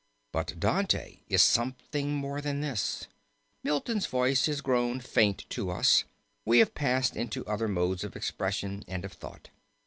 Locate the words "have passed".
6.57-7.15